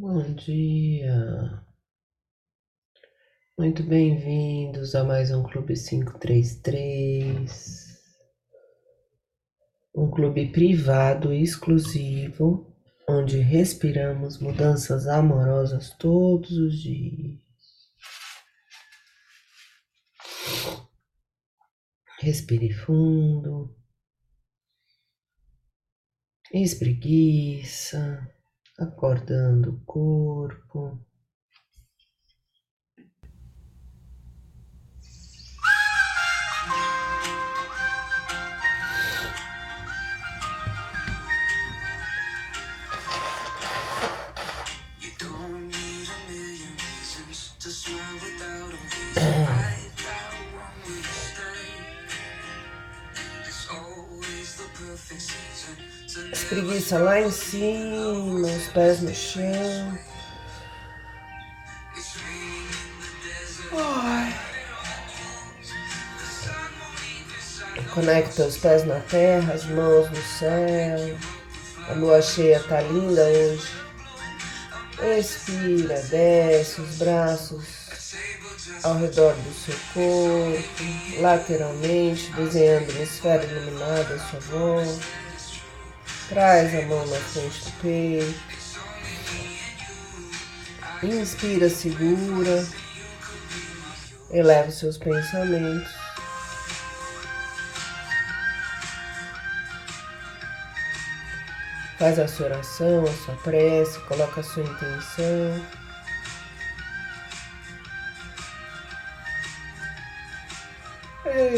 Bom 0.00 0.32
dia. 0.32 1.60
Muito 3.58 3.82
bem-vindos 3.82 4.94
a 4.94 5.02
mais 5.02 5.32
um 5.32 5.42
Clube 5.42 5.74
533. 5.74 7.98
Um 9.92 10.08
clube 10.08 10.52
privado 10.52 11.32
exclusivo 11.32 12.72
onde 13.08 13.40
respiramos 13.40 14.38
mudanças 14.38 15.08
amorosas 15.08 15.90
todos 15.98 16.52
os 16.52 16.80
dias. 16.80 17.40
Respire 22.20 22.72
fundo. 22.72 23.76
Espreguiça 26.54 28.32
acordando 28.78 29.70
o 29.70 29.80
corpo. 29.84 31.07
Espreguiça 56.32 56.98
lá 56.98 57.20
em 57.20 57.30
cima, 57.32 58.46
os 58.46 58.68
pés 58.68 59.00
no 59.00 59.12
chão. 59.12 59.98
Ai. 63.72 64.34
Conecta 67.92 68.44
os 68.44 68.56
pés 68.58 68.84
na 68.84 69.00
terra, 69.00 69.54
as 69.54 69.64
mãos 69.66 70.08
no 70.10 70.22
céu. 70.38 71.18
A 71.88 71.92
lua 71.94 72.22
cheia 72.22 72.60
tá 72.60 72.80
linda 72.80 73.24
hoje. 73.24 73.68
Expira, 75.18 76.00
desce 76.02 76.80
os 76.80 76.96
braços 76.98 77.77
ao 78.82 78.98
redor 78.98 79.34
do 79.34 79.52
seu 79.52 79.74
corpo, 79.92 81.20
lateralmente, 81.20 82.30
desenhando 82.32 82.90
uma 82.90 83.02
esfera 83.02 83.44
iluminada 83.44 84.14
à 84.14 84.18
sua 84.18 84.40
volta. 84.40 85.06
Traz 86.28 86.74
a 86.74 86.82
mão 86.86 87.06
na 87.06 87.16
frente 87.16 87.64
do 87.64 87.72
peito. 87.80 88.40
Inspira, 91.02 91.70
segura. 91.70 92.66
Eleva 94.30 94.68
os 94.68 94.78
seus 94.78 94.98
pensamentos. 94.98 95.92
Faz 101.98 102.18
a 102.18 102.28
sua 102.28 102.46
oração, 102.46 103.04
a 103.04 103.12
sua 103.24 103.34
prece, 103.36 103.98
coloca 104.00 104.40
a 104.40 104.44
sua 104.44 104.62
intenção. 104.62 105.87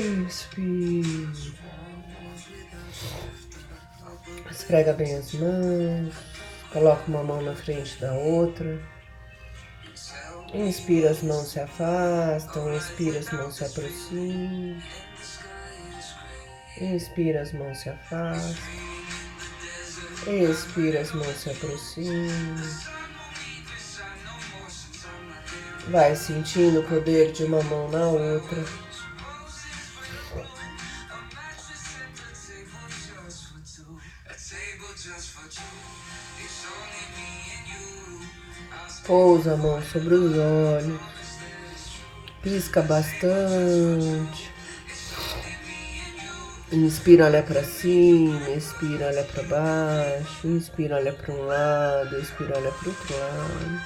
Expira. 0.00 1.30
Esfrega 4.50 4.94
bem 4.94 5.14
as 5.16 5.34
mãos. 5.34 6.14
Coloca 6.72 7.02
uma 7.06 7.22
mão 7.22 7.42
na 7.42 7.54
frente 7.54 8.00
da 8.00 8.12
outra. 8.14 8.80
Inspira, 10.54 11.10
as 11.10 11.22
mãos 11.22 11.48
se 11.48 11.60
afastam. 11.60 12.74
Expira, 12.74 13.18
as 13.18 13.30
mãos 13.30 13.56
se 13.56 13.64
aproximam. 13.64 14.82
Inspira, 16.80 17.42
as 17.42 17.52
mãos 17.52 17.78
se 17.78 17.90
afastam. 17.90 18.56
Expira, 20.26 21.00
as 21.00 21.12
mãos 21.12 21.36
se 21.36 21.50
aproximam. 21.50 22.56
Vai 25.90 26.16
sentindo 26.16 26.80
o 26.80 26.84
poder 26.84 27.32
de 27.32 27.44
uma 27.44 27.62
mão 27.64 27.90
na 27.90 28.06
outra. 28.06 28.64
Pousa 39.10 39.54
a 39.54 39.56
mão 39.56 39.82
sobre 39.82 40.14
os 40.14 40.38
olhos. 40.38 41.00
Pisca 42.40 42.80
bastante. 42.80 44.48
Inspira, 46.70 47.24
olha 47.24 47.42
para 47.42 47.64
cima, 47.64 48.50
expira, 48.50 49.08
olha 49.08 49.24
para 49.24 49.42
baixo, 49.42 50.46
inspira, 50.46 50.94
olha 50.94 51.12
para 51.12 51.34
um 51.34 51.44
lado, 51.44 52.20
expira, 52.20 52.56
olha 52.56 52.70
para 52.70 52.88
outro 52.88 53.16
lado. 53.16 53.80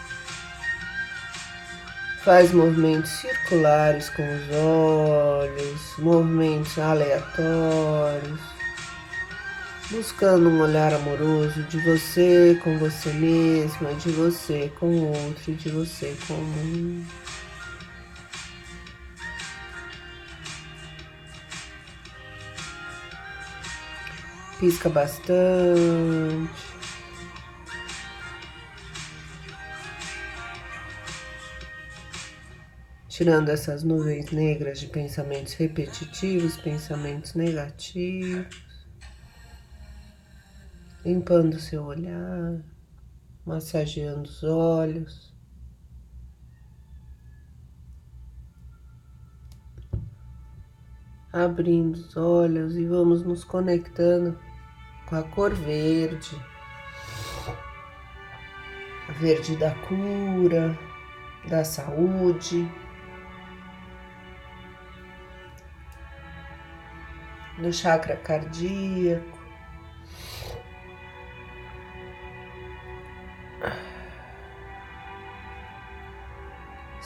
Faz 2.23 2.53
movimentos 2.53 3.11
circulares 3.11 4.11
com 4.11 4.23
os 4.23 4.51
olhos, 4.55 5.81
movimentos 6.01 6.79
aleatórios 6.79 8.53
buscando 9.94 10.49
um 10.49 10.60
olhar 10.60 10.93
amoroso 10.93 11.62
de 11.65 11.78
você 11.78 12.59
com 12.65 12.77
você 12.78 13.12
mesma, 13.12 13.94
de 13.94 14.10
você 14.10 14.72
com 14.81 14.87
o 14.87 15.06
outro 15.06 15.55
de 15.55 15.71
você 15.71 16.16
com 16.27 16.34
o 16.34 16.43
mundo. 16.43 17.06
Pisca 24.59 24.88
bastante. 24.88 26.50
Tirando 33.09 33.49
essas 33.49 33.84
nuvens 33.84 34.32
negras 34.32 34.81
de 34.81 34.88
pensamentos 34.88 35.55
repetitivos, 35.55 36.56
pensamentos 36.56 37.34
negativos 37.34 38.63
limpando 41.04 41.60
seu 41.60 41.84
olhar, 41.84 42.65
massageando 43.44 44.22
os 44.22 44.42
olhos. 44.42 45.34
Abrindo 51.31 51.97
os 51.97 52.16
olhos 52.16 52.76
e 52.76 52.87
vamos 52.87 53.22
nos 53.22 53.44
conectando 53.44 54.38
com 55.06 55.16
a 55.16 55.22
cor 55.22 55.53
verde, 55.53 56.41
a 59.09 59.12
verde 59.12 59.56
da 59.56 59.75
cura, 59.75 60.78
da 61.48 61.64
saúde, 61.64 62.66
do 67.59 67.72
chakra 67.72 68.16
cardíaco. 68.16 69.34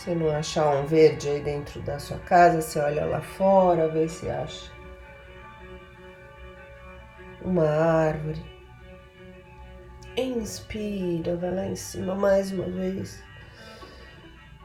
Se 0.08 0.14
não 0.14 0.30
achar 0.30 0.74
um 0.74 0.86
verde 0.86 1.28
aí 1.28 1.40
dentro 1.43 1.82
da 1.82 1.99
sua 1.99 2.16
casa, 2.20 2.62
você 2.62 2.81
olha 2.81 3.05
lá 3.05 3.20
fora, 3.20 3.90
vê 3.90 4.08
se 4.08 4.26
acha 4.26 4.72
uma 7.43 7.69
árvore. 7.69 8.43
Inspira, 10.16 11.37
vai 11.37 11.55
lá 11.55 11.66
em 11.66 11.76
cima 11.76 12.14
mais 12.14 12.50
uma 12.50 12.64
vez. 12.64 13.22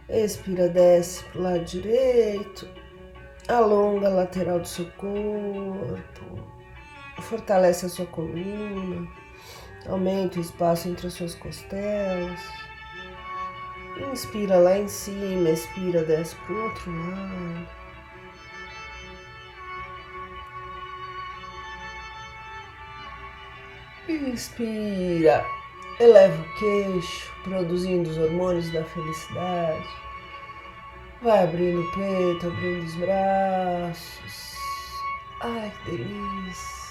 Expira, 0.08 0.70
desce 0.70 1.26
pro 1.26 1.42
lado 1.42 1.66
direito. 1.66 2.66
Alonga 3.50 4.08
a 4.08 4.12
lateral 4.12 4.62
do 4.62 4.68
seu 4.68 4.90
corpo. 4.92 6.40
Fortalece 7.20 7.86
a 7.86 7.90
sua 7.90 8.06
coluna. 8.06 9.06
Aumenta 9.90 10.40
o 10.40 10.42
espaço 10.42 10.88
entre 10.88 11.08
as 11.08 11.14
suas 11.14 11.36
costelas. 11.36 12.63
Inspira 13.96 14.58
lá 14.58 14.78
em 14.78 14.88
cima, 14.88 15.50
expira, 15.50 16.04
desce 16.04 16.36
para 16.36 16.54
o 16.54 16.64
outro 16.64 16.92
lado. 16.92 17.68
Inspira, 24.10 25.46
eleva 26.00 26.42
o 26.42 26.60
queixo, 26.60 27.32
produzindo 27.44 28.10
os 28.10 28.18
hormônios 28.18 28.72
da 28.72 28.84
felicidade. 28.84 29.88
Vai 31.22 31.44
abrindo 31.44 31.82
o 31.82 31.92
peito, 31.92 32.48
abrindo 32.48 32.86
os 32.86 32.96
braços. 32.96 34.54
Ai, 35.40 35.72
que 35.86 35.92
delícia. 35.92 36.84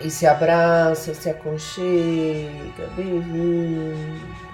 E 0.00 0.10
se 0.10 0.26
abraça, 0.26 1.12
se 1.12 1.28
aconchega, 1.28 2.86
bem-vindo. 2.96 4.49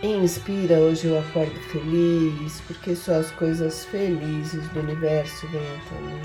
Inspira, 0.00 0.78
hoje 0.78 1.08
eu 1.08 1.18
acordo 1.18 1.58
feliz, 1.72 2.60
porque 2.68 2.94
só 2.94 3.14
as 3.14 3.32
coisas 3.32 3.84
felizes 3.86 4.68
do 4.68 4.78
universo 4.78 5.44
vêm 5.48 5.60
até 5.60 6.00
mim. 6.00 6.22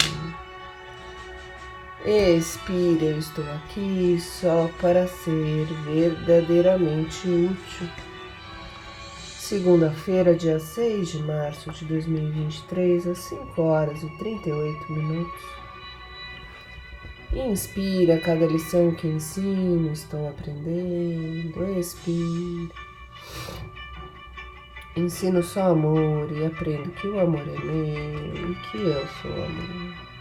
Expira, 2.37 3.05
eu 3.05 3.17
estou 3.17 3.43
aqui 3.51 4.19
só 4.21 4.69
para 4.79 5.07
ser 5.07 5.65
verdadeiramente 5.85 7.27
útil. 7.27 7.89
Segunda-feira, 9.39 10.35
dia 10.35 10.59
6 10.59 11.07
de 11.09 11.23
março 11.23 11.71
de 11.71 11.85
2023, 11.85 13.07
às 13.07 13.17
5 13.17 13.59
horas 13.59 14.03
e 14.03 14.17
38 14.19 14.93
minutos. 14.93 15.41
Inspira 17.33 18.19
cada 18.19 18.45
lição 18.45 18.93
que 18.93 19.07
ensino, 19.07 19.91
estou 19.91 20.29
aprendendo. 20.29 21.79
Expira. 21.79 22.92
Ensino 24.95 25.41
só 25.41 25.71
amor 25.71 26.31
e 26.31 26.45
aprendo 26.45 26.91
que 26.91 27.07
o 27.07 27.19
amor 27.19 27.41
é 27.41 27.59
meu 27.65 28.51
e 28.51 28.55
que 28.69 28.77
eu 28.77 29.07
sou 29.21 29.31
amor. 29.31 30.13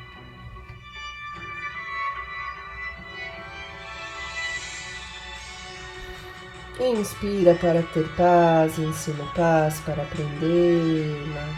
Inspira 6.81 7.55
para 7.57 7.83
ter 7.83 8.09
paz, 8.17 8.79
ensino 8.79 9.31
paz 9.35 9.79
para 9.81 10.03
aprendê-la. 10.03 11.49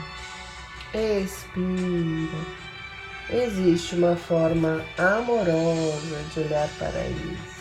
Expira. 0.92 2.64
Existe 3.30 3.94
uma 3.94 4.16
forma 4.16 4.84
amorosa 4.98 6.22
de 6.32 6.40
olhar 6.40 6.68
para 6.78 7.06
isso. 7.06 7.53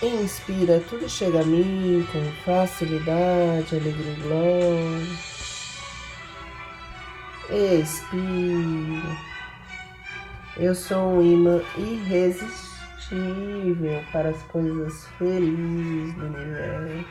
Inspira, 0.00 0.80
tudo 0.88 1.08
chega 1.08 1.40
a 1.40 1.44
mim 1.44 2.06
com 2.12 2.22
facilidade, 2.44 3.74
alegria 3.74 4.12
e 4.12 4.20
glória. 4.22 5.02
Expira. 7.80 9.18
Eu 10.56 10.72
sou 10.72 11.14
um 11.14 11.20
imã 11.20 11.60
irresistível 11.76 12.44
para 14.12 14.28
as 14.28 14.40
coisas 14.44 15.08
felizes 15.18 16.14
do 16.14 16.26
universo. 16.26 17.04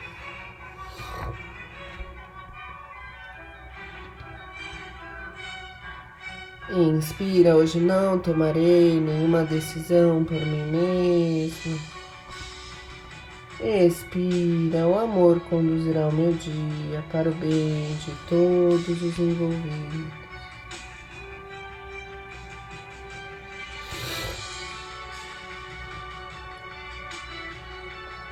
Inspira, 6.70 7.54
hoje 7.54 7.80
não 7.80 8.18
tomarei 8.18 8.98
nenhuma 8.98 9.44
decisão 9.44 10.24
por 10.24 10.40
mim 10.40 10.70
mesmo. 10.70 11.97
Expira, 13.60 14.86
o 14.86 14.96
amor 14.96 15.40
conduzirá 15.40 16.06
o 16.06 16.12
meu 16.12 16.32
dia 16.32 17.04
para 17.10 17.28
o 17.28 17.34
bem 17.34 17.92
de 18.04 18.12
todos 18.28 19.02
os 19.02 19.18
envolvidos. 19.18 20.12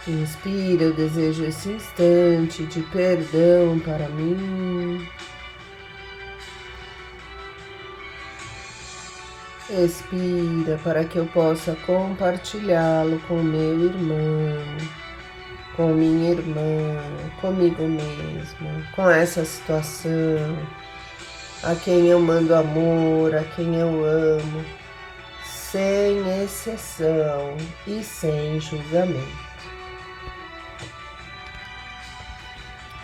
Inspira, 0.07 0.85
eu 0.85 0.95
desejo 0.95 1.45
esse 1.45 1.71
instante 1.71 2.65
de 2.65 2.81
perdão 2.83 3.81
para 3.81 4.09
mim. 4.09 5.05
Expira 9.69 10.79
para 10.85 11.05
que 11.05 11.17
eu 11.17 11.27
possa 11.27 11.75
compartilhá-lo 11.85 13.19
com 13.27 13.43
meu 13.43 13.87
irmão 13.87 15.06
com 15.77 15.93
minha 15.93 16.31
irmã, 16.31 16.63
comigo 17.41 17.83
mesmo, 17.83 18.83
com 18.95 19.11
essa 19.11 19.45
situação, 19.45 20.57
a 21.63 21.75
quem 21.75 22.07
eu 22.07 22.19
mando 22.19 22.55
amor, 22.55 23.35
a 23.35 23.45
quem 23.45 23.77
eu 23.77 24.05
amo, 24.05 24.65
sem 25.45 26.43
exceção 26.43 27.57
e 27.87 28.03
sem 28.03 28.59
julgamento. 28.59 29.47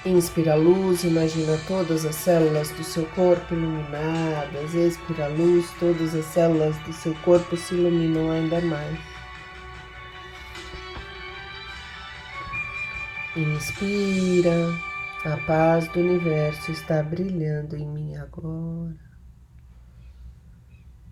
Inspira 0.04 0.54
a 0.54 0.56
luz, 0.56 1.04
imagina 1.04 1.56
todas 1.68 2.04
as 2.04 2.16
células 2.16 2.70
do 2.70 2.82
seu 2.82 3.06
corpo 3.14 3.54
iluminadas. 3.54 4.74
Expira 4.74 5.26
a 5.26 5.28
luz, 5.28 5.70
todas 5.78 6.12
as 6.12 6.24
células 6.24 6.76
do 6.78 6.92
seu 6.92 7.14
corpo 7.22 7.56
se 7.56 7.74
iluminam 7.74 8.28
ainda 8.32 8.60
mais. 8.62 9.11
Inspira, 13.34 14.78
a 15.24 15.38
paz 15.46 15.88
do 15.88 16.00
universo 16.00 16.70
está 16.70 17.02
brilhando 17.02 17.74
em 17.74 17.88
mim 17.88 18.14
agora. 18.14 18.94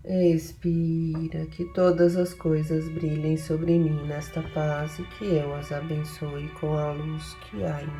Expira, 0.05 1.47
que 1.47 1.65
todas 1.73 2.15
as 2.15 2.31
coisas 2.31 2.87
brilhem 2.89 3.37
sobre 3.37 3.79
mim 3.79 4.05
nesta 4.05 4.43
paz 4.53 4.99
e 4.99 5.03
que 5.03 5.25
eu 5.25 5.51
as 5.55 5.71
abençoe 5.71 6.47
com 6.59 6.77
a 6.77 6.91
luz 6.91 7.33
que 7.45 7.63
há 7.63 7.81
em 7.81 7.87
mim. 7.87 7.91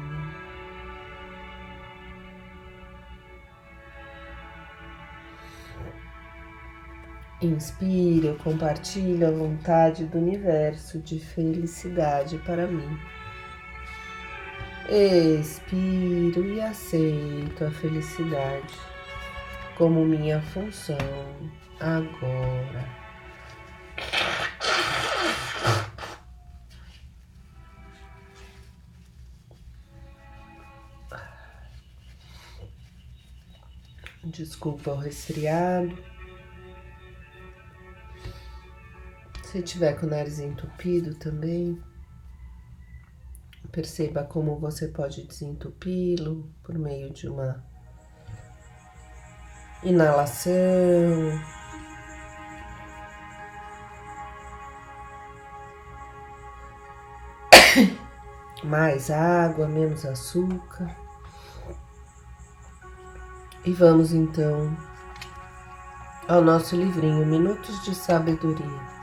Inspira, 7.56 8.28
eu 8.28 8.38
compartilho 8.38 9.28
a 9.28 9.32
vontade 9.32 10.06
do 10.06 10.20
universo 10.20 11.00
de 11.00 11.20
felicidade 11.20 12.38
para 12.46 12.68
mim. 12.68 13.00
Expiro 14.90 16.54
e 16.54 16.62
aceito 16.62 17.64
a 17.64 17.72
felicidade 17.72 18.74
como 19.78 20.06
minha 20.06 20.42
função 20.42 20.98
agora. 21.80 23.02
Desculpa 34.24 34.92
o 34.92 34.98
resfriado. 34.98 35.98
Se 39.44 39.62
tiver 39.62 40.00
com 40.00 40.06
o 40.06 40.10
nariz 40.10 40.40
entupido 40.40 41.16
também, 41.16 41.82
Perceba 43.72 44.24
como 44.26 44.60
você 44.60 44.90
pode 44.90 45.24
desentupi-lo 45.24 46.54
por 46.62 46.78
meio 46.78 47.10
de 47.12 47.30
uma 47.30 47.64
inalação. 49.82 50.52
Mais 58.64 59.10
água, 59.10 59.68
menos 59.68 60.06
açúcar. 60.06 60.94
E 63.64 63.72
vamos 63.72 64.12
então 64.12 64.76
ao 66.28 66.42
nosso 66.42 66.76
livrinho 66.76 67.26
Minutos 67.26 67.84
de 67.84 67.96
Sabedoria. 67.96 69.01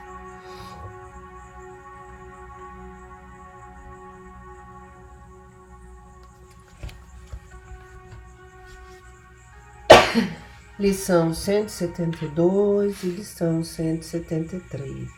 Lição 10.79 11.33
172 11.33 13.03
e 13.03 13.07
lição 13.07 13.61
173. 13.61 15.09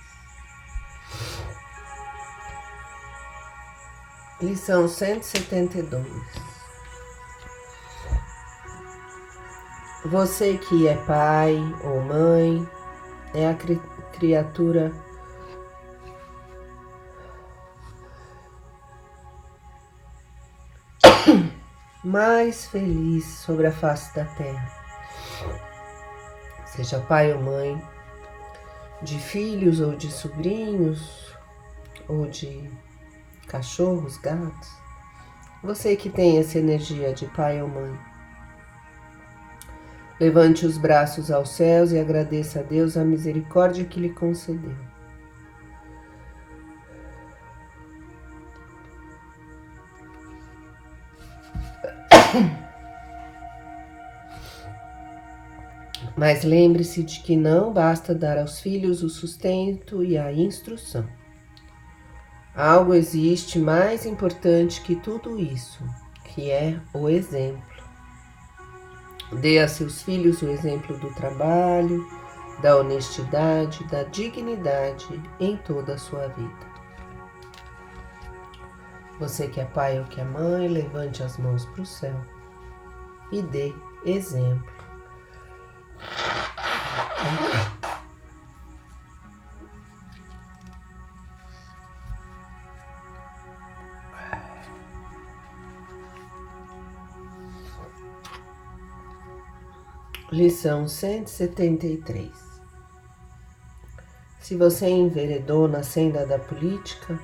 Lição 4.42 4.88
172. 4.88 6.04
Você 10.06 10.58
que 10.58 10.88
é 10.88 10.96
pai 11.06 11.56
ou 11.84 12.02
mãe 12.02 12.68
é 13.36 13.48
a 13.48 13.54
cri 13.54 13.80
criatura 14.14 14.92
mais 22.04 22.66
feliz 22.66 23.26
sobre 23.26 23.68
a 23.68 23.72
face 23.72 24.16
da 24.16 24.26
terra 24.26 24.81
seja 26.76 27.00
pai 27.00 27.34
ou 27.34 27.42
mãe, 27.42 27.82
de 29.02 29.20
filhos 29.20 29.80
ou 29.80 29.96
de 29.96 30.12
sobrinhos, 30.12 31.36
ou 32.08 32.28
de 32.28 32.70
cachorros, 33.48 34.18
gatos, 34.18 34.70
Você 35.64 35.96
que 35.96 36.10
tem 36.10 36.40
essa 36.40 36.58
energia 36.58 37.14
de 37.14 37.28
pai 37.28 37.62
ou 37.62 37.68
mãe. 37.68 37.96
Levante 40.20 40.66
os 40.66 40.78
braços 40.78 41.30
aos 41.30 41.50
céus 41.50 41.92
e 41.92 42.00
agradeça 42.00 42.62
a 42.62 42.64
Deus 42.64 42.98
a 42.98 43.04
misericórdia 43.04 43.86
que 43.86 44.00
lhe 44.00 44.10
concedeu. 44.10 44.91
Mas 56.22 56.44
lembre-se 56.44 57.02
de 57.02 57.20
que 57.22 57.36
não 57.36 57.74
basta 57.74 58.14
dar 58.14 58.38
aos 58.38 58.60
filhos 58.60 59.02
o 59.02 59.10
sustento 59.10 60.04
e 60.04 60.20
a 60.20 60.32
instrução. 60.32 61.10
Algo 62.56 62.94
existe 62.94 63.58
mais 63.58 64.06
importante 64.06 64.82
que 64.82 64.96
tudo 64.96 65.40
isso, 65.40 65.84
que 66.26 66.52
é 66.52 66.80
o 66.94 67.10
exemplo. 67.10 67.64
Dê 69.42 69.58
a 69.58 69.68
seus 69.68 70.04
filhos 70.04 70.44
o 70.44 70.50
exemplo 70.50 70.96
do 71.00 71.12
trabalho, 71.16 72.06
da 72.62 72.78
honestidade, 72.78 73.84
da 73.86 74.04
dignidade 74.04 75.20
em 75.40 75.58
toda 75.58 75.96
a 75.96 75.98
sua 75.98 76.28
vida. 76.28 76.68
Você 79.20 79.48
que 79.48 79.60
é 79.60 79.66
pai 79.66 79.98
ou 79.98 80.06
que 80.06 80.22
é 80.22 80.24
mãe, 80.24 80.68
levante 80.68 81.24
as 81.24 81.40
mãos 81.40 81.66
para 81.66 81.82
o 81.82 81.86
céu 81.86 82.22
e 83.32 83.42
dê 83.42 83.74
exemplo. 84.06 84.81
Lição 100.32 100.88
173 100.88 102.32
Se 104.40 104.56
você 104.56 104.88
enveredou 104.90 105.68
na 105.68 105.84
senda 105.84 106.26
da 106.26 106.40
política, 106.40 107.20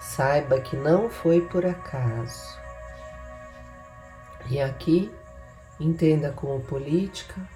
saiba 0.00 0.58
que 0.58 0.74
não 0.74 1.10
foi 1.10 1.42
por 1.42 1.66
acaso. 1.66 2.58
E 4.48 4.58
aqui, 4.58 5.12
entenda 5.78 6.32
como 6.32 6.62
política 6.62 7.55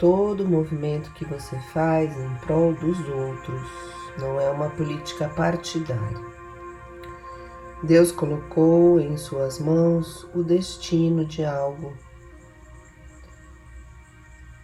todo 0.00 0.48
movimento 0.48 1.12
que 1.12 1.26
você 1.26 1.56
faz 1.74 2.10
em 2.18 2.34
prol 2.36 2.72
dos 2.72 2.98
outros, 3.06 3.62
não 4.18 4.40
é 4.40 4.50
uma 4.50 4.70
política 4.70 5.28
partidária. 5.28 6.30
Deus 7.82 8.10
colocou 8.10 8.98
em 8.98 9.16
suas 9.18 9.58
mãos 9.58 10.26
o 10.34 10.42
destino 10.42 11.26
de 11.26 11.44
algo 11.44 11.94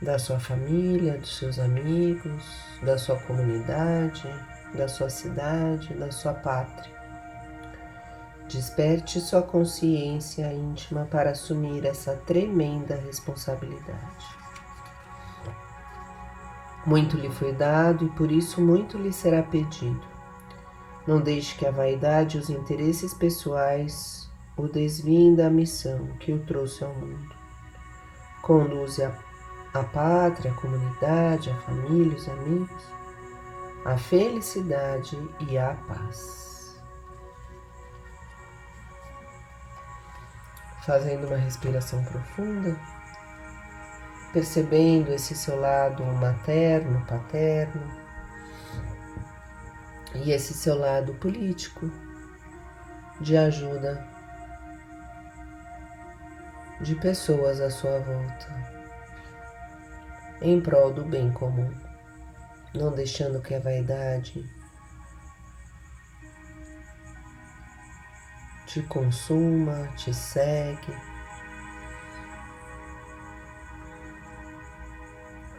da 0.00 0.18
sua 0.18 0.38
família, 0.38 1.18
dos 1.18 1.36
seus 1.36 1.58
amigos, 1.58 2.42
da 2.82 2.96
sua 2.96 3.16
comunidade, 3.16 4.28
da 4.74 4.88
sua 4.88 5.10
cidade, 5.10 5.92
da 5.94 6.10
sua 6.10 6.32
pátria. 6.32 6.94
Desperte 8.48 9.20
sua 9.20 9.42
consciência 9.42 10.50
íntima 10.50 11.06
para 11.10 11.30
assumir 11.30 11.84
essa 11.84 12.14
tremenda 12.26 12.96
responsabilidade. 12.96 14.45
Muito 16.86 17.16
lhe 17.16 17.28
foi 17.28 17.52
dado 17.52 18.06
e 18.06 18.08
por 18.10 18.30
isso 18.30 18.60
muito 18.60 18.96
lhe 18.96 19.12
será 19.12 19.42
pedido. 19.42 20.00
Não 21.06 21.20
deixe 21.20 21.56
que 21.58 21.66
a 21.66 21.70
vaidade 21.70 22.36
e 22.36 22.40
os 22.40 22.48
interesses 22.48 23.12
pessoais 23.12 24.30
o 24.56 24.66
desviem 24.68 25.34
da 25.34 25.50
missão 25.50 26.06
que 26.20 26.32
o 26.32 26.38
trouxe 26.38 26.84
ao 26.84 26.94
mundo. 26.94 27.34
Conduze 28.40 29.02
a 29.02 29.26
a 29.78 29.84
pátria, 29.84 30.50
a 30.50 30.54
comunidade, 30.54 31.50
a 31.50 31.56
família, 31.56 32.16
os 32.16 32.28
amigos, 32.28 32.82
a 33.84 33.96
felicidade 33.96 35.16
e 35.48 35.58
a 35.58 35.74
paz. 35.86 36.80
Fazendo 40.84 41.26
uma 41.26 41.36
respiração 41.36 42.02
profunda, 42.04 42.78
percebendo 44.36 45.14
esse 45.14 45.34
seu 45.34 45.58
lado 45.58 46.04
materno, 46.04 47.02
paterno 47.06 47.82
e 50.14 50.30
esse 50.30 50.52
seu 50.52 50.78
lado 50.78 51.14
político 51.14 51.90
de 53.18 53.34
ajuda 53.34 54.06
de 56.82 56.94
pessoas 56.96 57.62
à 57.62 57.70
sua 57.70 57.98
volta 57.98 58.74
em 60.42 60.60
prol 60.60 60.92
do 60.92 61.02
bem 61.02 61.32
comum, 61.32 61.72
não 62.74 62.92
deixando 62.92 63.40
que 63.40 63.54
a 63.54 63.58
vaidade 63.58 64.44
te 68.66 68.82
consuma, 68.82 69.88
te 69.96 70.12
segue, 70.12 70.94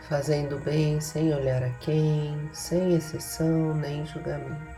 fazendo 0.07 0.57
bem 0.59 1.01
sem 1.01 1.33
olhar 1.33 1.61
a 1.61 1.69
quem, 1.79 2.49
sem 2.53 2.95
exceção 2.95 3.73
nem 3.75 4.05
julgamento. 4.05 4.77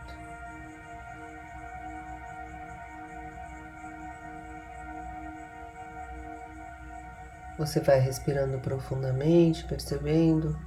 Você 7.59 7.79
vai 7.79 7.99
respirando 7.99 8.57
profundamente, 8.59 9.65
percebendo 9.65 10.57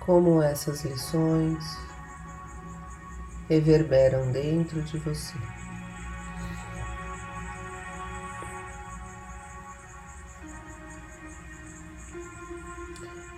como 0.00 0.42
essas 0.42 0.84
lições 0.84 1.64
reverberam 3.48 4.30
dentro 4.30 4.82
de 4.82 4.98
você. 4.98 5.59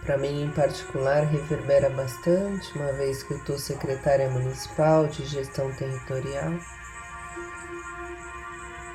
Para 0.04 0.18
mim, 0.18 0.42
em 0.42 0.50
particular, 0.50 1.24
reverbera 1.26 1.88
bastante, 1.88 2.76
uma 2.76 2.92
vez 2.92 3.22
que 3.22 3.34
eu 3.34 3.38
estou 3.38 3.56
secretária 3.56 4.28
municipal 4.28 5.06
de 5.06 5.24
gestão 5.24 5.72
territorial. 5.76 6.52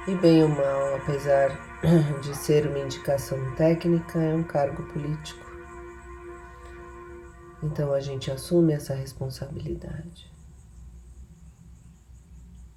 E 0.06 0.16
bem 0.16 0.44
ou 0.44 0.50
mal, 0.50 0.96
apesar 0.96 1.50
de 2.22 2.36
ser 2.36 2.68
uma 2.68 2.80
indicação 2.80 3.56
técnica, 3.56 4.20
é 4.20 4.36
um 4.36 4.44
cargo 4.44 4.84
político. 4.92 5.48
Então 7.64 7.94
a 7.94 8.02
gente 8.02 8.30
assume 8.30 8.74
essa 8.74 8.94
responsabilidade. 8.94 10.30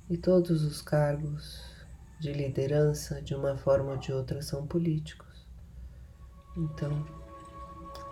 E 0.09 0.17
todos 0.17 0.63
os 0.65 0.81
cargos 0.81 1.61
de 2.21 2.33
liderança, 2.33 3.21
de 3.21 3.35
uma 3.35 3.57
forma 3.57 3.93
ou 3.93 3.97
de 3.97 4.13
outra, 4.13 4.41
são 4.41 4.67
políticos. 4.67 5.49
Então, 6.57 7.05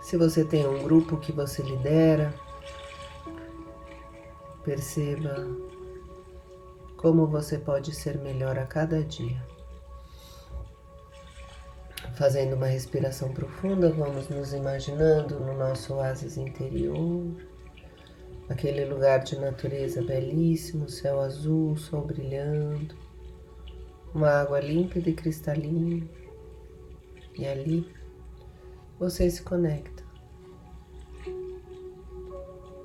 se 0.09 0.17
você 0.17 0.43
tem 0.43 0.65
um 0.65 0.81
grupo 0.81 1.17
que 1.17 1.31
você 1.31 1.61
lidera, 1.61 2.33
perceba 4.63 5.47
como 6.97 7.27
você 7.27 7.59
pode 7.59 7.93
ser 7.93 8.17
melhor 8.17 8.57
a 8.57 8.65
cada 8.65 9.03
dia. 9.03 9.39
Fazendo 12.15 12.55
uma 12.55 12.65
respiração 12.65 13.31
profunda, 13.33 13.91
vamos 13.91 14.27
nos 14.29 14.51
imaginando 14.51 15.39
no 15.41 15.55
nosso 15.55 15.93
oásis 15.93 16.37
interior, 16.37 17.27
aquele 18.49 18.85
lugar 18.85 19.19
de 19.19 19.37
natureza 19.37 20.01
belíssimo, 20.01 20.89
céu 20.89 21.21
azul, 21.21 21.77
sol 21.77 22.01
brilhando, 22.01 22.95
uma 24.11 24.31
água 24.31 24.59
límpida 24.59 25.11
e 25.11 25.13
cristalina. 25.13 26.03
E 27.37 27.45
ali 27.45 27.87
você 28.97 29.29
se 29.29 29.43
conecta 29.43 29.98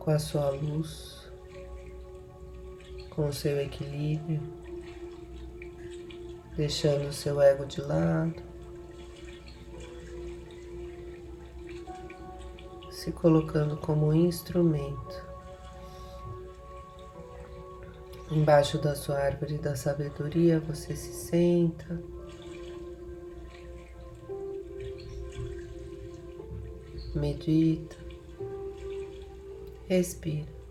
com 0.04 0.10
a 0.10 0.18
sua 0.18 0.50
luz 0.50 1.24
com 3.08 3.28
o 3.28 3.32
seu 3.32 3.60
equilíbrio, 3.60 4.40
deixando 6.56 7.08
o 7.08 7.12
seu 7.12 7.40
ego 7.40 7.64
de 7.64 7.80
lado, 7.80 8.42
se 12.90 13.12
colocando 13.12 13.76
como 13.76 14.12
instrumento 14.12 15.24
embaixo 18.30 18.78
da 18.78 18.96
sua 18.96 19.18
árvore 19.18 19.58
da 19.58 19.76
sabedoria, 19.76 20.58
você 20.58 20.96
se 20.96 21.12
senta. 21.12 22.02
Medita, 27.14 28.03
respira. 29.88 30.64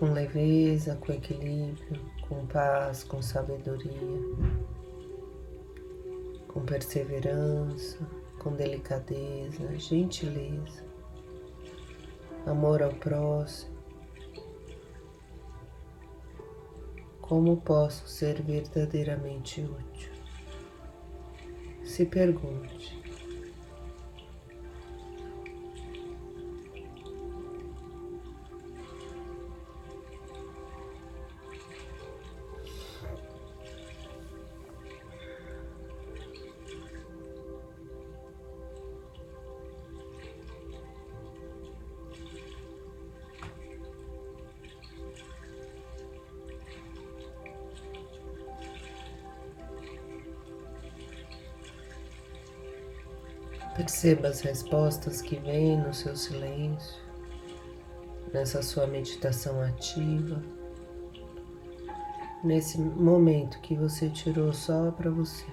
com 0.00 0.14
leveza, 0.14 0.96
com 0.96 1.12
equilíbrio, 1.12 2.00
com 2.26 2.46
paz, 2.46 3.04
com 3.04 3.20
sabedoria, 3.20 3.92
com 6.48 6.64
perseverança, 6.64 7.98
com 8.38 8.54
delicadeza, 8.54 9.78
gentileza, 9.78 10.82
amor 12.46 12.82
ao 12.82 12.94
próximo. 12.94 13.78
Como 17.20 17.58
posso 17.58 18.08
ser 18.08 18.40
verdadeiramente 18.40 19.60
útil? 19.60 20.12
Se 21.84 22.06
pergunte. 22.06 22.99
Perceba 54.00 54.28
as 54.28 54.40
respostas 54.40 55.20
que 55.20 55.36
vêm 55.36 55.78
no 55.78 55.92
seu 55.92 56.16
silêncio, 56.16 57.02
nessa 58.32 58.62
sua 58.62 58.86
meditação 58.86 59.60
ativa, 59.60 60.42
nesse 62.42 62.80
momento 62.80 63.60
que 63.60 63.74
você 63.74 64.08
tirou 64.08 64.54
só 64.54 64.90
para 64.90 65.10
você. 65.10 65.44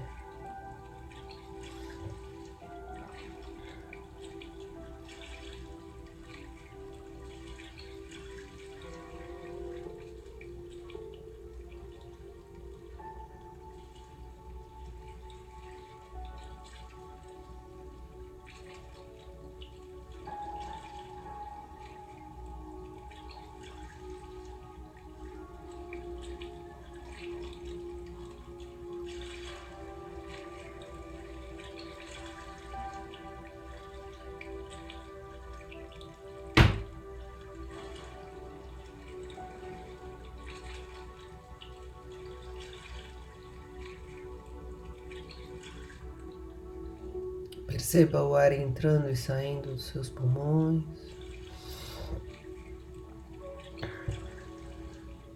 Perceba 47.97 48.23
o 48.23 48.35
ar 48.35 48.51
entrando 48.51 49.09
e 49.09 49.15
saindo 49.15 49.69
dos 49.71 49.85
seus 49.87 50.07
pulmões. 50.07 50.83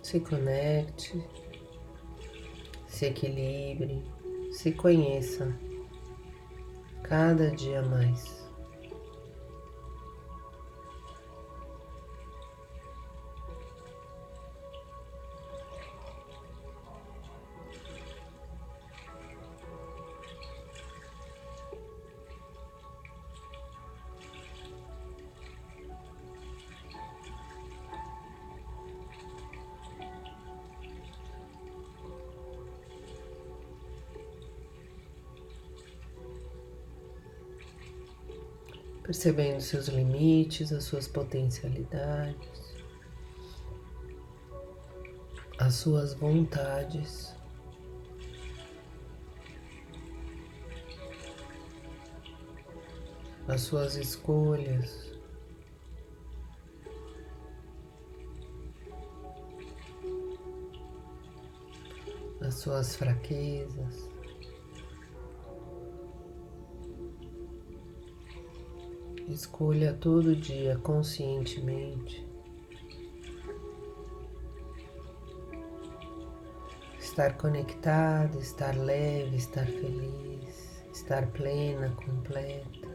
Se 0.04 0.20
conecte, 0.20 1.28
se 2.88 3.08
equilibre, 3.08 4.04
se 4.52 4.74
conheça 4.74 5.52
cada 7.02 7.50
dia 7.50 7.82
mais. 7.82 8.41
Percebendo 39.22 39.62
seus 39.62 39.88
limites, 39.88 40.72
as 40.74 40.84
suas 40.84 41.08
potencialidades, 41.08 42.76
as 45.60 45.76
suas 45.76 46.16
vontades. 46.16 47.40
As 53.48 53.62
suas 53.62 53.96
escolhas, 53.96 55.12
as 62.40 62.54
suas 62.56 62.96
fraquezas. 62.96 64.11
Escolha 69.32 69.94
todo 69.94 70.36
dia 70.36 70.78
conscientemente 70.84 72.32
estar 77.12 77.36
conectado, 77.36 78.40
estar 78.40 78.74
leve, 78.76 79.36
estar 79.36 79.66
feliz, 79.66 80.82
estar 80.94 81.28
plena, 81.28 81.94
completa. 82.06 82.90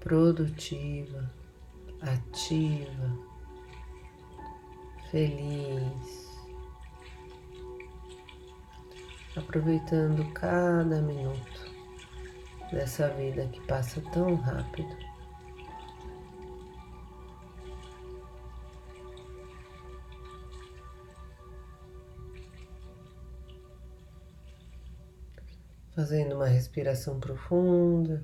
Produtiva, 0.00 1.30
ativa, 2.00 3.18
feliz. 5.12 6.27
Aproveitando 9.38 10.32
cada 10.32 11.00
minuto 11.00 11.78
dessa 12.72 13.08
vida 13.10 13.46
que 13.46 13.60
passa 13.66 14.00
tão 14.12 14.34
rápido. 14.36 14.96
Fazendo 25.94 26.36
uma 26.36 26.46
respiração 26.46 27.18
profunda. 27.18 28.22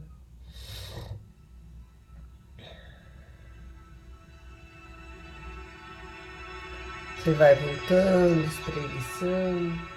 Você 7.19 7.33
vai 7.33 7.55
voltando, 7.55 8.45
espreguiçando. 8.45 9.95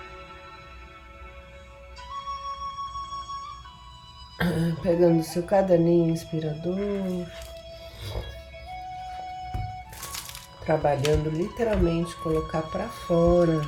pegando 4.84 5.24
seu 5.24 5.44
caderninho 5.44 6.12
inspirador, 6.12 7.26
trabalhando 10.66 11.30
literalmente 11.30 12.16
colocar 12.18 12.64
para 12.64 12.88
fora. 12.88 13.62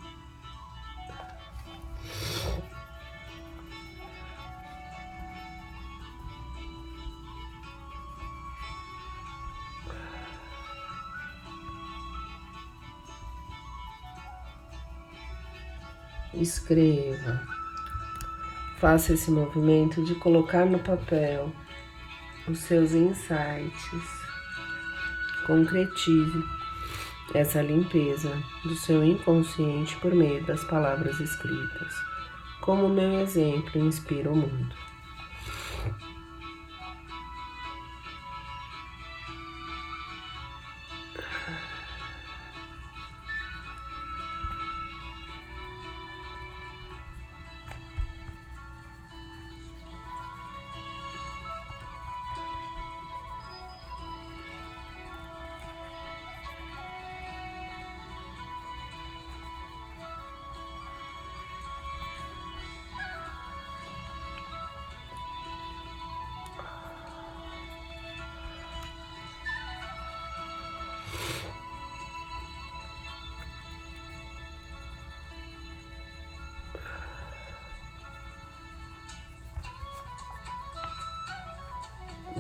Escreva. 16.39 17.41
Faça 18.79 19.13
esse 19.13 19.31
movimento 19.31 20.03
de 20.03 20.13
colocar 20.15 20.65
no 20.65 20.77
papel 20.77 21.51
os 22.47 22.59
seus 22.59 22.91
insights. 22.91 24.21
Concretize 25.47 26.43
essa 27.33 27.59
limpeza 27.61 28.31
do 28.63 28.75
seu 28.75 29.03
inconsciente 29.03 29.95
por 29.97 30.13
meio 30.13 30.45
das 30.45 30.63
palavras 30.65 31.19
escritas. 31.19 31.93
Como 32.61 32.87
meu 32.87 33.19
exemplo 33.19 33.81
inspira 33.81 34.29
o 34.29 34.35
mundo. 34.35 34.86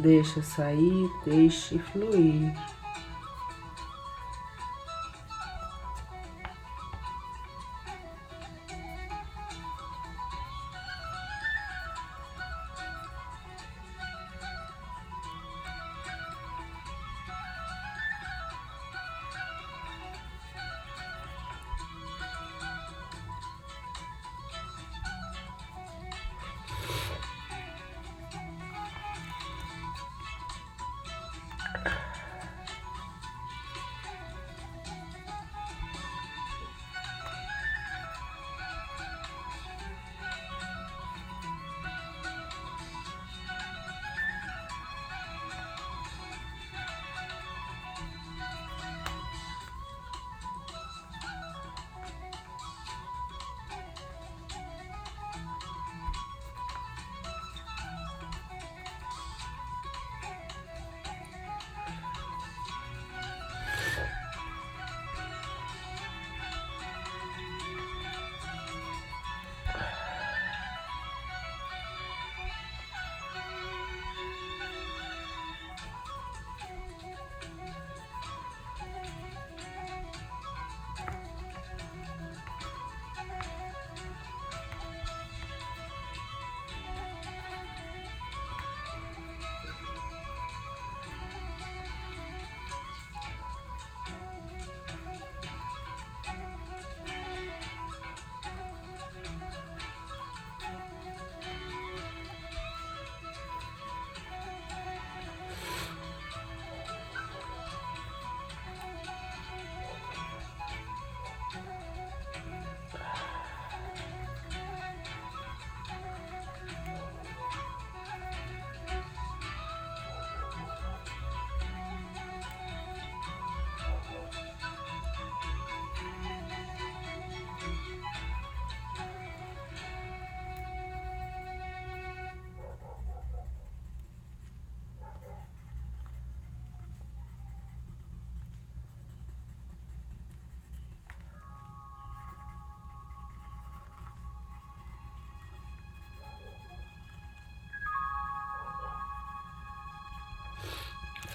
Deixa 0.01 0.41
sair, 0.41 1.09
deixe 1.25 1.79
fluir. 1.79 2.53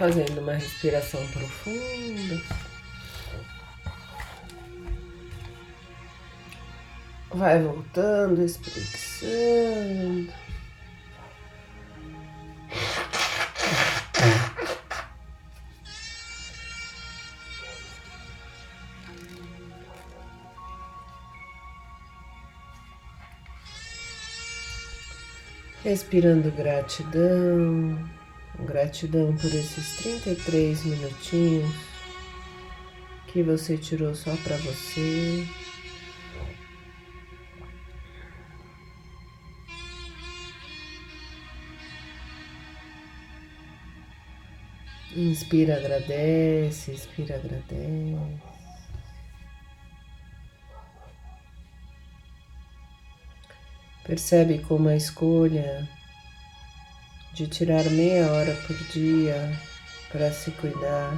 Fazendo 0.02 0.40
uma 0.40 0.54
respiração 0.54 1.24
profunda. 1.28 2.42
Vai 7.32 7.62
voltando, 7.62 8.44
espreguiçando. 8.44 10.32
Respirando 25.84 26.50
gratidão. 26.50 28.11
Gratidão 28.72 29.36
por 29.36 29.52
esses 29.52 29.98
33 29.98 30.86
minutinhos 30.86 31.70
que 33.26 33.42
você 33.42 33.76
tirou 33.76 34.14
só 34.14 34.34
para 34.36 34.56
você. 34.56 35.46
Inspira, 45.14 45.76
agradece, 45.76 46.92
expira, 46.92 47.34
agradece. 47.34 48.40
Percebe 54.02 54.60
como 54.60 54.88
a 54.88 54.96
escolha 54.96 55.86
de 57.34 57.46
tirar 57.46 57.84
meia 57.90 58.30
hora 58.30 58.54
por 58.66 58.76
dia 58.88 59.58
para 60.10 60.30
se 60.30 60.50
cuidar. 60.52 61.16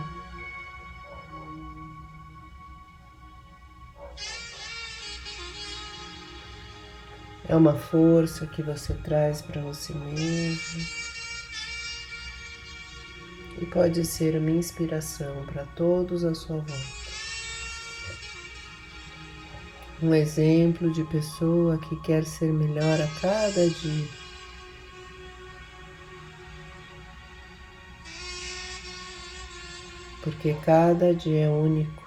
É 7.49 7.55
uma 7.55 7.75
força 7.75 8.47
que 8.47 8.63
você 8.63 8.95
traz 8.95 9.43
para 9.43 9.61
você 9.61 9.93
mesmo 9.93 11.05
e 13.61 13.67
pode 13.67 14.05
ser 14.05 14.37
uma 14.37 14.51
inspiração 14.51 15.45
para 15.47 15.65
todos 15.77 16.25
à 16.25 16.35
sua 16.35 16.57
volta. 16.57 17.05
Um 20.03 20.15
exemplo 20.15 20.93
de 20.93 21.05
pessoa 21.05 21.79
que 21.79 21.97
quer 22.03 22.25
ser 22.25 22.53
melhor 22.53 23.01
a 23.01 23.07
cada 23.21 23.69
dia. 23.69 24.24
Porque 30.25 30.55
cada 30.65 31.15
dia 31.15 31.45
é 31.45 31.49
único. 31.49 32.05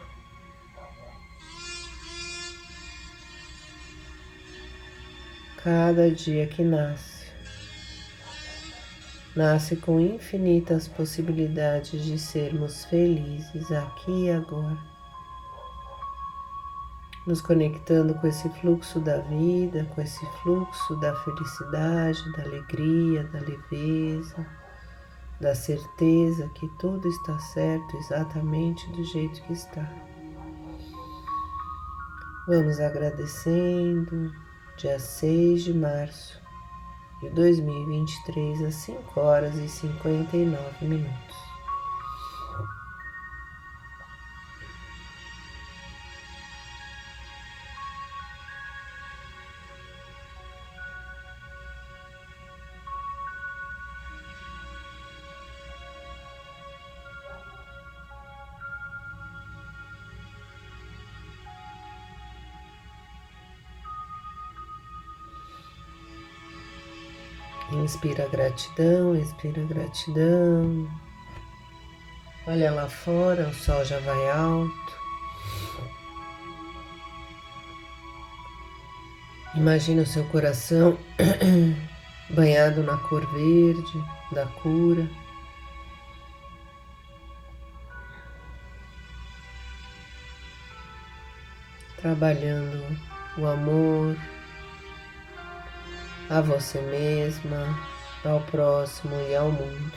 cada 5.67 6.09
dia 6.09 6.47
que 6.47 6.63
nasce. 6.63 7.27
Nasce 9.35 9.75
com 9.75 9.99
infinitas 9.99 10.87
possibilidades 10.87 12.05
de 12.05 12.17
sermos 12.17 12.85
felizes 12.85 13.69
aqui 13.69 14.27
e 14.27 14.31
agora, 14.31 14.77
nos 17.27 17.41
conectando 17.41 18.15
com 18.15 18.27
esse 18.27 18.47
fluxo 18.61 19.01
da 19.01 19.17
vida, 19.17 19.83
com 19.93 20.01
esse 20.01 20.25
fluxo 20.41 20.95
da 21.01 21.13
felicidade, 21.17 22.31
da 22.37 22.43
alegria, 22.43 23.25
da 23.25 23.39
leveza, 23.41 24.47
da 25.39 25.53
certeza 25.53 26.49
que 26.55 26.67
tudo 26.79 27.07
está 27.07 27.37
certo 27.39 27.97
exatamente 27.97 28.89
do 28.91 29.03
jeito 29.03 29.41
que 29.43 29.53
está. 29.53 29.87
Vamos 32.47 32.79
agradecendo 32.79 34.31
dia 34.77 34.99
6 34.99 35.63
de 35.65 35.73
março 35.73 36.41
de 37.21 37.29
2023, 37.31 38.63
às 38.63 38.75
5 38.75 39.19
horas 39.19 39.55
e 39.57 39.67
59 39.67 40.85
minutos. 40.85 41.46
Inspira 67.71 68.27
gratidão, 68.29 69.15
expira 69.15 69.61
gratidão. 69.63 70.87
Olha 72.47 72.71
lá 72.71 72.87
fora, 72.87 73.49
o 73.49 73.53
sol 73.53 73.83
já 73.83 73.99
vai 73.99 74.29
alto. 74.29 74.97
Imagina 79.53 80.03
o 80.03 80.05
seu 80.05 80.23
coração 80.29 80.97
banhado 82.29 82.83
na 82.83 82.95
cor 82.95 83.25
verde 83.33 84.03
da 84.31 84.45
cura. 84.45 85.09
Trabalhando 91.97 92.97
o 93.37 93.45
amor, 93.45 94.15
a 96.29 96.41
você 96.41 96.81
mesma, 96.81 97.77
ao 98.23 98.41
próximo 98.41 99.15
e 99.29 99.35
ao 99.35 99.51
mundo. 99.51 99.93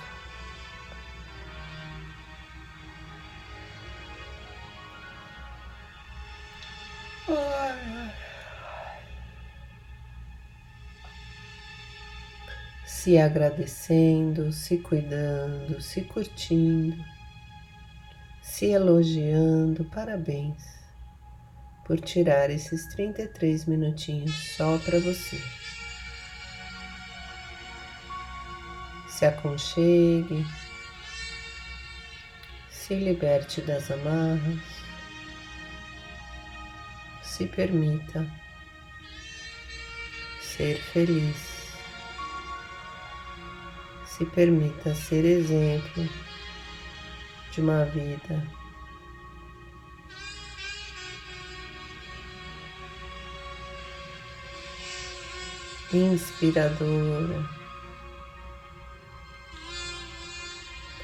Se 12.86 13.16
agradecendo, 13.16 14.52
se 14.52 14.76
cuidando, 14.76 15.80
se 15.80 16.02
curtindo, 16.02 17.02
se 18.42 18.66
elogiando, 18.66 19.84
parabéns 19.86 20.62
por 21.86 21.98
tirar 21.98 22.50
esses 22.50 22.86
33 22.88 23.64
minutinhos 23.64 24.32
só 24.54 24.78
para 24.78 25.00
você. 25.00 25.40
Se 29.20 29.26
aconchegue, 29.26 30.46
se 32.70 32.94
liberte 32.94 33.60
das 33.60 33.90
amarras, 33.90 34.62
se 37.22 37.44
permita 37.44 38.26
ser 40.40 40.78
feliz, 40.80 41.74
se 44.06 44.24
permita 44.24 44.94
ser 44.94 45.26
exemplo 45.26 46.08
de 47.52 47.60
uma 47.60 47.84
vida 47.84 48.42
inspiradora. 55.92 57.59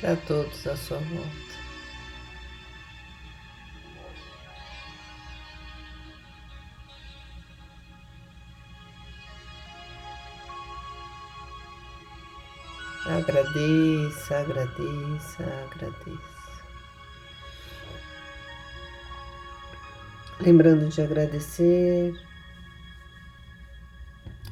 Para 0.00 0.16
todos 0.16 0.66
à 0.66 0.76
sua 0.76 0.98
volta. 0.98 1.46
Agradeça, 13.06 14.38
agradeça, 14.38 15.44
agradeça. 15.70 16.36
Lembrando 20.40 20.88
de 20.88 21.00
agradecer, 21.00 22.12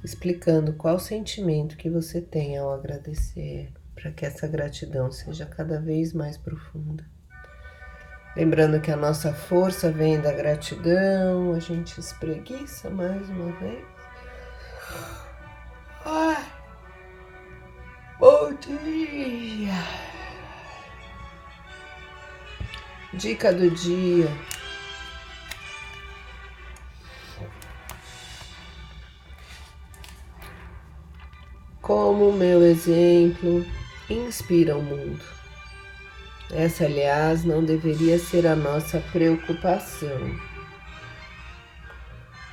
explicando 0.02 0.72
qual 0.74 0.98
sentimento 0.98 1.76
que 1.76 1.90
você 1.90 2.20
tem 2.20 2.56
ao 2.56 2.72
agradecer 2.72 3.72
para 3.94 4.10
que 4.10 4.26
essa 4.26 4.46
gratidão 4.46 5.10
seja 5.10 5.46
cada 5.46 5.80
vez 5.80 6.12
mais 6.12 6.36
profunda. 6.36 7.04
Lembrando 8.36 8.80
que 8.80 8.90
a 8.90 8.96
nossa 8.96 9.32
força 9.32 9.92
vem 9.92 10.20
da 10.20 10.32
gratidão, 10.32 11.52
a 11.52 11.60
gente 11.60 12.00
espreguiça 12.00 12.90
mais 12.90 13.28
uma 13.30 13.52
vez. 13.52 13.84
Ai, 16.04 16.44
bom 18.18 18.52
dia! 18.54 19.72
Dica 23.14 23.52
do 23.52 23.70
dia. 23.70 24.28
Como 31.80 32.32
meu 32.32 32.62
exemplo 32.62 33.64
inspira 34.08 34.76
o 34.76 34.82
mundo. 34.82 35.24
Essa, 36.50 36.84
aliás, 36.84 37.44
não 37.44 37.64
deveria 37.64 38.18
ser 38.18 38.46
a 38.46 38.54
nossa 38.54 39.00
preocupação, 39.12 40.38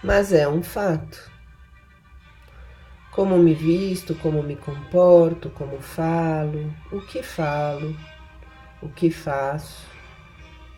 mas 0.03 0.31
é 0.33 0.47
um 0.47 0.63
fato. 0.63 1.29
Como 3.11 3.37
me 3.37 3.53
visto, 3.53 4.15
como 4.15 4.41
me 4.41 4.55
comporto, 4.55 5.49
como 5.49 5.81
falo, 5.81 6.73
o 6.91 7.01
que 7.01 7.21
falo, 7.21 7.95
o 8.81 8.87
que 8.87 9.11
faço, 9.11 9.85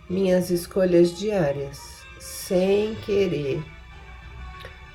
minhas 0.10 0.50
escolhas 0.50 1.18
diárias, 1.18 2.04
sem 2.20 2.96
querer, 2.96 3.64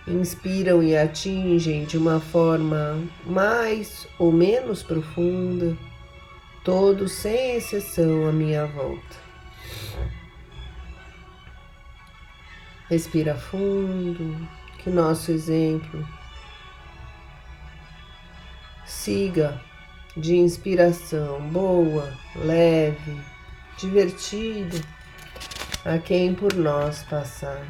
inspiram 0.08 0.82
e 0.82 0.96
atingem 0.96 1.84
de 1.84 1.98
uma 1.98 2.20
forma 2.20 3.02
mais 3.26 4.06
ou 4.18 4.32
menos 4.32 4.82
profunda 4.82 5.76
todos 6.64 7.12
sem 7.12 7.56
exceção 7.56 8.28
à 8.28 8.32
minha 8.32 8.66
volta. 8.66 9.16
Respira 12.90 13.34
fundo, 13.34 14.48
que 14.78 14.90
nosso 14.90 15.30
exemplo 15.30 16.06
siga 18.84 19.60
de 20.16 20.36
inspiração 20.36 21.40
boa, 21.50 22.12
leve, 22.36 23.20
divertida 23.78 24.78
a 25.84 25.98
quem 25.98 26.34
por 26.34 26.52
nós 26.54 27.02
passar. 27.04 27.66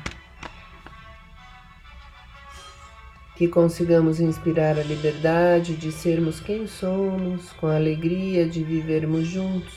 Que 3.38 3.46
consigamos 3.46 4.18
inspirar 4.18 4.76
a 4.76 4.82
liberdade 4.82 5.76
de 5.76 5.92
sermos 5.92 6.40
quem 6.40 6.66
somos, 6.66 7.52
com 7.52 7.68
a 7.68 7.76
alegria 7.76 8.48
de 8.48 8.64
vivermos 8.64 9.28
juntos 9.28 9.72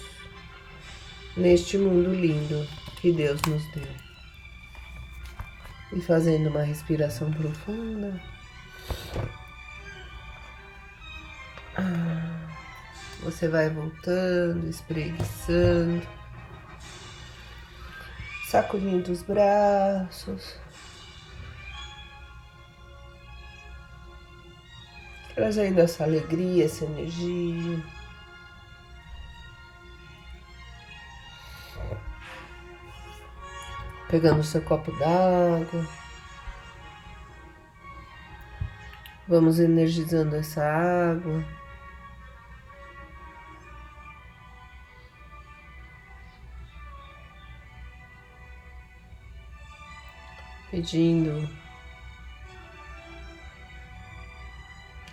neste 1.37 1.77
mundo 1.77 2.11
lindo 2.11 2.67
que 2.99 3.11
Deus 3.11 3.39
nos 3.43 3.63
deu. 3.71 3.87
E 5.93 6.01
fazendo 6.01 6.49
uma 6.49 6.63
respiração 6.63 7.31
profunda. 7.31 8.19
Ah, 11.77 12.49
você 13.21 13.47
vai 13.47 13.69
voltando, 13.69 14.67
espreguiçando, 14.67 16.01
sacudindo 18.49 19.11
os 19.11 19.21
braços. 19.21 20.59
Trazendo 25.35 25.79
essa 25.79 26.03
alegria, 26.03 26.65
essa 26.65 26.85
energia. 26.85 27.83
Pegando 34.09 34.41
o 34.41 34.43
seu 34.43 34.61
copo 34.61 34.91
d'água. 34.97 35.87
Vamos 39.27 39.59
energizando 39.59 40.35
essa 40.35 40.61
água. 40.61 41.43
Pedindo 50.69 51.60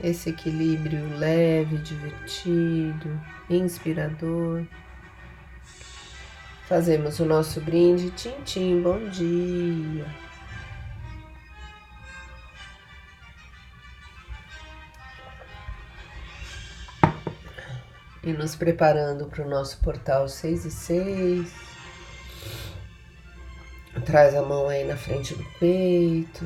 esse 0.03 0.31
equilíbrio 0.31 1.19
leve, 1.19 1.79
divertido, 1.79 3.21
inspirador. 3.51 4.65
Fazemos 6.69 7.19
o 7.19 7.25
nosso 7.25 7.61
brinde, 7.61 8.11
Tintim, 8.11 8.83
bom 8.83 9.09
dia. 9.09 10.07
E 18.23 18.33
nos 18.33 18.55
preparando 18.55 19.27
para 19.27 19.47
o 19.47 19.49
nosso 19.49 19.79
portal 19.79 20.29
6 20.29 20.67
e 20.67 20.71
6. 20.71 21.53
Traz 24.05 24.35
a 24.35 24.43
mão 24.43 24.69
aí 24.69 24.85
na 24.85 24.97
frente 24.97 25.35
do 25.35 25.45
peito, 25.59 26.45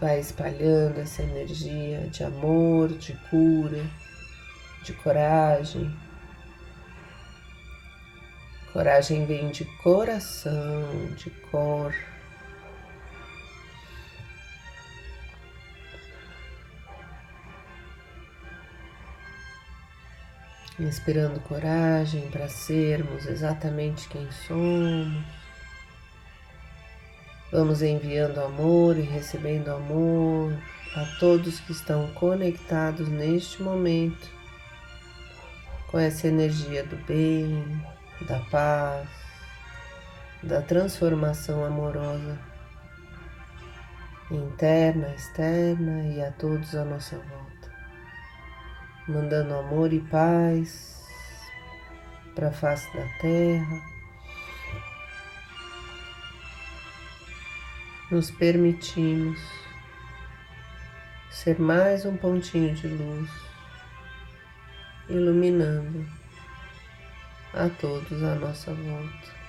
vai 0.00 0.18
espalhando 0.18 0.98
essa 0.98 1.22
energia 1.22 2.08
de 2.08 2.24
amor, 2.24 2.88
de 2.88 3.12
cura, 3.28 3.84
de 4.82 4.94
coragem. 4.94 5.94
Coragem 8.72 9.26
vem 9.26 9.50
de 9.50 9.64
coração, 9.82 11.12
de 11.16 11.28
cor. 11.50 11.94
Inspirando 20.78 21.40
coragem 21.40 22.30
para 22.30 22.48
sermos 22.48 23.26
exatamente 23.26 24.08
quem 24.08 24.30
somos. 24.32 25.39
Vamos 27.52 27.82
enviando 27.82 28.38
amor 28.38 28.96
e 28.96 29.00
recebendo 29.00 29.72
amor 29.72 30.56
a 30.94 31.04
todos 31.18 31.58
que 31.58 31.72
estão 31.72 32.06
conectados 32.14 33.08
neste 33.08 33.60
momento 33.60 34.30
com 35.88 35.98
essa 35.98 36.28
energia 36.28 36.84
do 36.84 36.94
bem, 37.06 37.84
da 38.28 38.38
paz, 38.52 39.08
da 40.44 40.62
transformação 40.62 41.64
amorosa 41.64 42.38
interna, 44.30 45.12
externa 45.16 46.06
e 46.06 46.22
a 46.22 46.30
todos 46.30 46.76
à 46.76 46.84
nossa 46.84 47.16
volta. 47.16 47.72
Mandando 49.08 49.56
amor 49.56 49.92
e 49.92 49.98
paz 50.02 51.04
para 52.32 52.50
a 52.50 52.52
face 52.52 52.86
da 52.96 53.04
terra 53.20 53.99
nos 58.10 58.30
permitimos 58.30 59.38
ser 61.30 61.58
mais 61.60 62.04
um 62.04 62.16
pontinho 62.16 62.74
de 62.74 62.88
luz, 62.88 63.30
iluminando 65.08 66.06
a 67.54 67.68
todos 67.68 68.22
à 68.22 68.34
nossa 68.34 68.74
volta. 68.74 69.39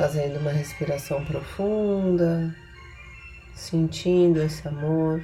Fazendo 0.00 0.38
uma 0.38 0.50
respiração 0.50 1.22
profunda, 1.26 2.56
sentindo 3.54 4.40
esse 4.40 4.66
amor 4.66 5.22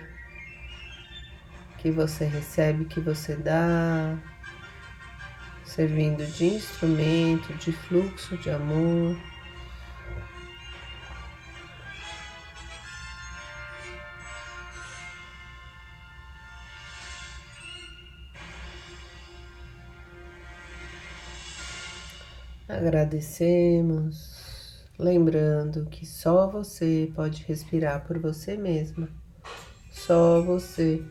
que 1.78 1.90
você 1.90 2.26
recebe, 2.26 2.84
que 2.84 3.00
você 3.00 3.36
dá, 3.36 4.18
servindo 5.64 6.26
de 6.26 6.48
instrumento, 6.48 7.54
de 7.54 7.72
fluxo 7.72 8.36
de 8.36 8.50
amor. 8.50 9.16
Agradecemos 22.68 24.25
Lembrando 24.98 25.84
que 25.86 26.06
só 26.06 26.50
você 26.50 27.12
pode 27.14 27.44
respirar 27.44 28.06
por 28.06 28.18
você 28.18 28.56
mesma. 28.56 29.08
Só 29.92 30.40
você 30.40 31.04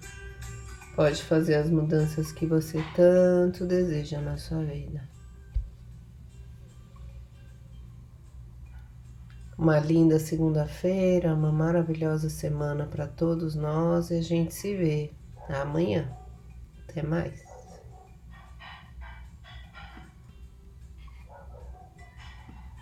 pode 0.95 1.21
fazer 1.24 1.56
as 1.56 1.69
mudanças 1.69 2.32
que 2.32 2.48
você 2.48 2.84
tanto 2.95 3.65
deseja 3.65 4.19
na 4.21 4.38
sua 4.38 4.63
vida. 4.63 5.08
Uma 9.58 9.80
linda 9.80 10.19
segunda-feira, 10.19 11.34
uma 11.34 11.52
maravilhosa 11.52 12.30
semana 12.30 12.88
para 12.88 13.08
todos 13.08 13.56
nós 13.56 14.10
e 14.10 14.15
a 14.15 14.21
gente 14.21 14.54
se 14.54 14.76
vê 14.76 15.13
amanhã. 15.48 16.12
Até 16.90 17.04
mais. 17.04 17.44